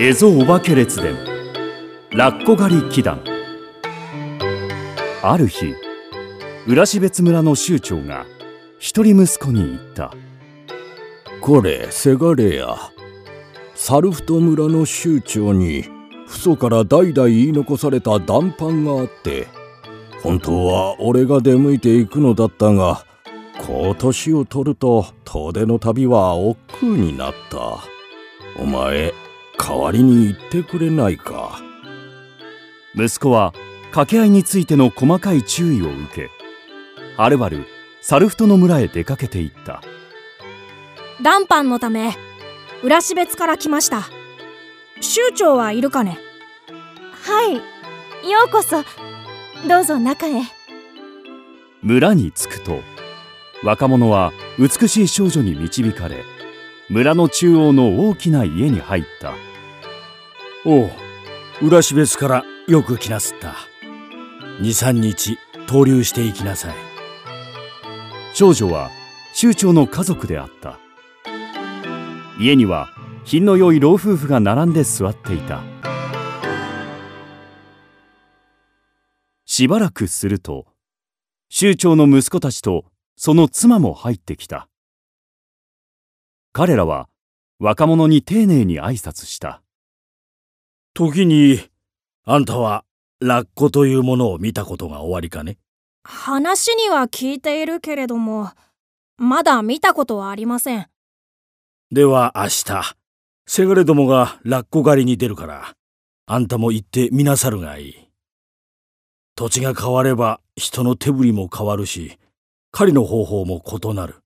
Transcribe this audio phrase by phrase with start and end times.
[0.00, 1.14] 蝦夷お化け列伝
[2.12, 3.22] ラッコ狩り祈願。
[5.22, 5.74] ある日
[6.66, 8.24] 浦標村の州長が
[8.78, 10.14] 一人息子に言った。
[11.42, 12.76] これせがれや。
[13.74, 15.84] サルフト村の州長に
[16.26, 19.48] 父祖から代々言い残された談判があって
[20.22, 23.04] 本当は俺が出向いていくのだったが
[23.66, 27.80] 今年を取ると遠出の旅は億劫になった。
[28.58, 29.12] お前
[29.62, 31.60] 代わりに言ってくれないか。
[32.94, 33.52] 息子は
[33.90, 36.30] 掛け合いについての細かい注意を受け
[37.16, 37.66] はるばる
[38.00, 39.82] サルフトの村へ出かけていった。
[41.22, 42.16] 談判のため
[42.82, 44.08] 浦標別から来ました。
[45.02, 46.18] 州長はいるかね？
[47.22, 47.56] はい。
[47.56, 47.60] よ
[48.46, 48.82] うこそ。
[49.68, 50.42] どうぞ中へ。
[51.82, 52.80] 村に着くと
[53.62, 56.24] 若者は美しい少女に導かれ
[56.88, 59.34] 村の中央の大きな家に入った
[60.66, 60.90] おう
[61.62, 63.56] 浦標別からよく来なすった。
[64.60, 66.74] 23日逗留していきなさい。
[68.34, 68.90] 少女は
[69.32, 70.78] 州長の家族であった。
[72.38, 72.90] 家には
[73.24, 75.62] 品の良い老夫婦が並んで座っていた。
[79.46, 80.66] しばらくすると
[81.48, 82.84] 州長の息子たちと
[83.16, 84.68] その妻も入ってきた。
[86.52, 87.08] 彼らは
[87.58, 89.62] 若者に丁寧に挨拶した。
[90.94, 91.60] 時に
[92.24, 92.84] あんたは
[93.20, 95.58] ラッコというものを見たことがおありかね？
[96.02, 98.50] 話には聞いているけれども
[99.16, 100.86] まだ見たことはありません。
[101.92, 102.96] では明日
[103.46, 105.74] せがれどもがラッコ狩りに出るから
[106.26, 107.94] あんたも行ってみなさるがいい。
[109.36, 112.18] 土地が変われば人の手振りも変わるし
[112.72, 114.16] 狩りの方法も異なる。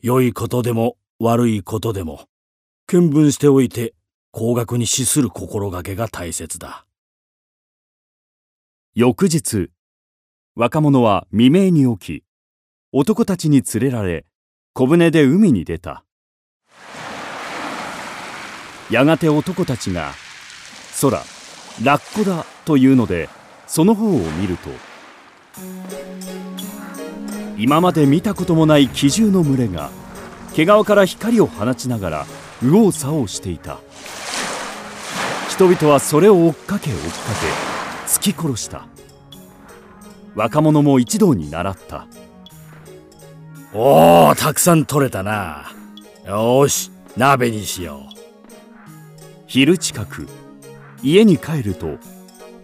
[0.00, 2.26] 良いことでも悪いことでも
[2.86, 3.94] 見聞しておいて
[4.34, 6.86] 高額に資する心がけが大切だ。
[8.94, 9.68] 翌日
[10.54, 12.24] 若者は未明に起き
[12.92, 14.24] 男たちに連れられ
[14.72, 16.06] 小舟で海に出た。
[18.90, 20.14] やがて男たちが
[21.02, 21.18] 「空
[21.82, 23.28] ラッコだ」というので
[23.66, 24.70] その方を見ると
[27.58, 29.90] 今まで見たこともない奇獣の群れが
[30.54, 32.26] 毛皮から光を放ちながら
[32.62, 33.80] 右往左往していた。
[35.52, 38.86] 人々はそれを追っかけ追っかけ突き殺した。
[40.34, 42.06] 若者も一同に習った。
[43.74, 45.70] おおたくさん取れたな。
[46.26, 48.14] よし鍋にしよう。
[49.46, 50.26] 昼近く
[51.02, 51.98] 家に帰ると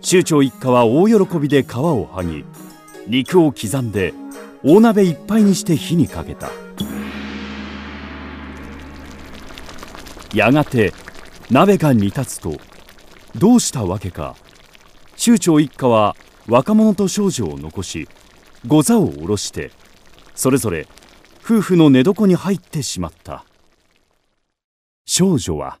[0.00, 2.46] 州長一家は大喜びで皮を剥ぎ
[3.06, 4.14] 肉を刻んで
[4.64, 6.48] 大鍋いっぱいにして火にかけた。
[10.32, 10.94] やがて
[11.50, 12.56] 鍋が煮立つと
[13.36, 14.36] どうしたわけか。
[15.16, 16.16] 州長一家は
[16.46, 18.08] 若者と少女を残し
[18.66, 19.70] 御座を下ろして
[20.34, 20.86] それぞれ
[21.44, 23.44] 夫婦の寝床に入ってしまった。
[25.06, 25.80] 少女は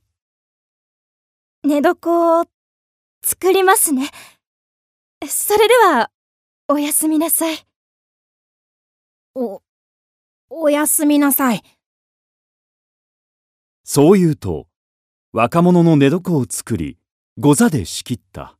[1.62, 2.44] 寝床を
[3.22, 4.10] 作りますね。
[5.26, 6.10] それでは
[6.68, 7.58] おやすみなさい。
[9.34, 9.62] お
[10.50, 11.62] おやすみなさい。
[13.84, 14.66] そう言うと
[15.32, 16.97] 若者の寝床を作り
[17.40, 18.56] 御座で仕切った。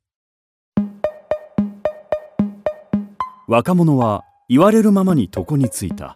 [3.49, 6.15] 若者は言われるままに床についた。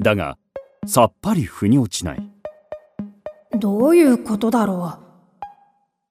[0.00, 0.36] だが
[0.84, 2.28] さっぱり腑に落ちない。
[3.56, 4.98] どういうことだろ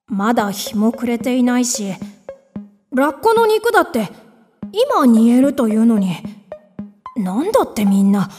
[0.09, 0.13] う。
[0.13, 1.93] まだ日も暮れていないし
[2.95, 4.07] ラッコの肉だって
[4.71, 6.15] 今煮えるというのに。
[7.17, 8.29] なんだってみんな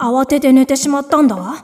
[0.00, 1.62] 慌てて寝てしまったんだ。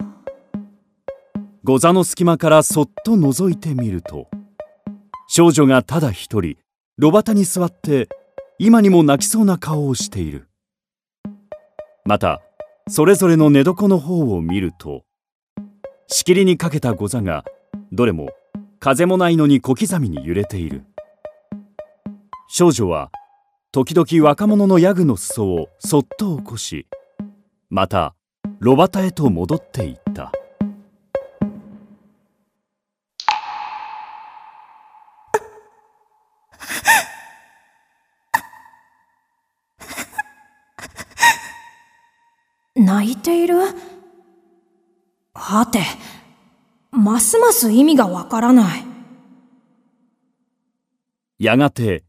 [1.64, 4.28] 御座の隙間からそっと覗いてみると
[5.38, 6.56] 少女がただ一人
[6.96, 8.08] 炉端に座って
[8.58, 10.48] 今にも泣きそうな顔をしている。
[12.06, 12.40] また
[12.88, 15.02] それぞれの寝床の方を見ると
[16.06, 17.44] しきりにかけた御座が
[17.92, 18.30] どれも
[18.80, 20.84] 風もないのに小刻みに揺れている。
[22.48, 23.10] 少女は
[23.72, 26.86] 時々若者のヤグの裾をそっと起こし
[27.68, 28.14] また
[28.58, 30.05] 炉端へと戻っていった。
[42.86, 43.56] 泣いている？
[45.34, 45.80] はて
[46.92, 48.84] ますます意味がわからない。
[51.40, 52.04] やがて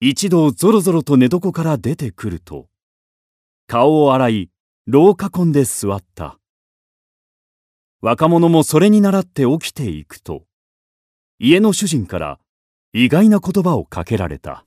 [0.00, 2.68] 一度ぞろぞろと寝床から出てくると
[3.66, 4.50] 顔を洗い
[4.86, 6.38] 炉を囲んで座った。
[8.02, 10.42] 若者もそれに倣って起きていくと
[11.38, 12.38] 家の主人から
[12.92, 14.62] 意外な言葉をかけられた。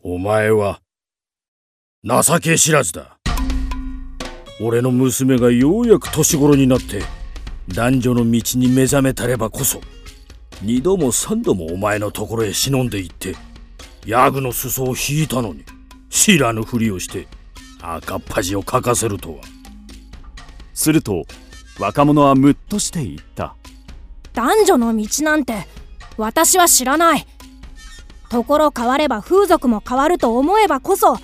[0.00, 0.80] お前は
[2.02, 3.18] 情け知らずだ
[4.64, 7.02] 俺の娘がようやく年頃になって
[7.66, 9.80] 男女の道に目覚めたればこそ
[10.62, 13.34] 二度も三度もお前のところへ忍んで行って
[14.06, 15.64] ヤグの裾を引いたのに
[16.10, 17.26] 知らぬふりをして
[17.80, 19.40] 赤っ恥をかかせるとは。
[20.74, 21.24] すると
[21.80, 23.56] 若者はムッとして言った。
[24.32, 25.66] 男女の道なんて
[26.16, 27.26] 私は知らない。
[28.28, 31.18] ところ変われば風俗も変わると思えばこそ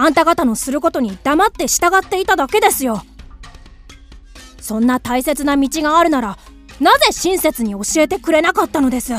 [0.00, 3.02] あんた方のすることに黙って従っていただけですよ。
[4.60, 6.38] そんな大切な道があるなら
[6.78, 9.12] なぜ親切に教えてくれなかったのです？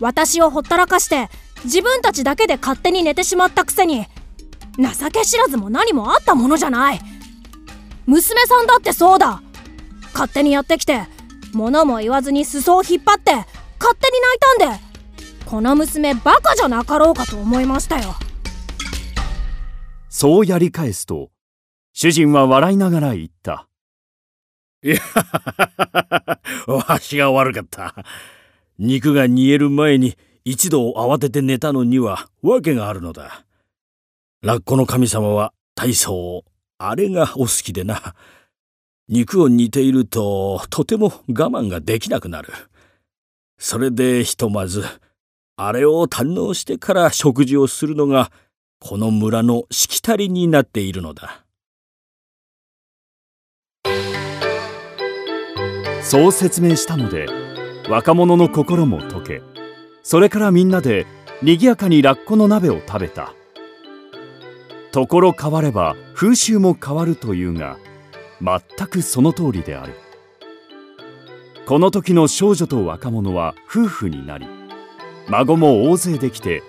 [0.00, 1.28] 私をほったらかして
[1.62, 4.06] 自分たちだけで勝手に寝てしまったくせに
[4.76, 7.00] 情け知らずも何もあったものじゃない。
[8.06, 9.40] 娘さんだってそうだ。
[10.12, 11.02] 勝手にやってきて
[11.52, 13.46] 物も言わずに裾を引っ張って勝
[13.96, 14.18] 手に
[14.58, 14.84] 泣いたんで
[15.44, 18.16] この娘バカじゃなかろうかと思いましたよ。
[20.12, 21.30] そうやり返すと
[21.92, 23.68] 主人は笑いながら言った。
[24.82, 24.96] いや
[26.66, 27.94] わしが悪かった。
[28.76, 33.46] 肉が煮える前に一度慌てて寝たのには訳があるのだ。
[34.42, 36.44] ラッコの神様は大層
[36.78, 38.16] あれがお好きでな。
[39.08, 42.52] 肉を煮ているととても我慢ができなくなる。
[43.58, 44.84] それでひとまず
[45.54, 48.32] あれを堪能してから食事をするのが
[48.82, 51.44] この村のしきたりになっているのだ。
[56.02, 57.26] そう説明したので
[57.90, 59.42] 若者の心も解け
[60.02, 61.06] それからみんなで
[61.42, 63.34] 賑やかにラッコの鍋を食べた。
[64.92, 67.76] ところ変われば風習も変わるというが
[68.40, 69.92] 全くその通りである。
[71.66, 74.46] この時の少女と若者は夫婦になり
[75.28, 76.62] 孫も大勢できて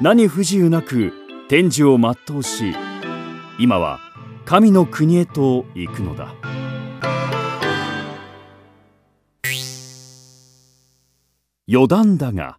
[0.00, 1.12] 何不自由なく
[1.48, 2.74] 天寿を全うし
[3.58, 4.00] 今は
[4.44, 6.34] 神の国へと行くのだ。
[11.66, 12.58] 余談だが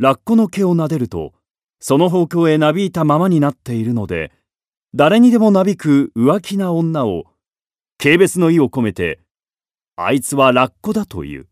[0.00, 1.34] ラッコの毛を撫でると
[1.78, 4.32] その方向へなびいたままになっているので
[4.92, 7.26] 誰にでもなびく浮気な女を
[7.96, 9.20] 軽蔑の意を込めて
[9.94, 11.46] あいつはラッコだという。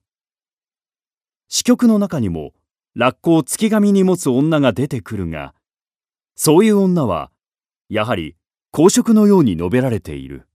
[1.47, 2.51] 詩曲の中にも
[2.97, 5.55] ラッコを月神に持つ女が出てくるが
[6.43, 7.31] そういう女は
[7.91, 8.35] やはり
[8.71, 10.49] 公職のように述べられている。